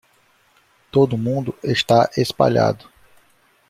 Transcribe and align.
Todo 0.89 1.15
mundo 1.15 1.55
está 1.61 2.09
espalhado 2.17 2.89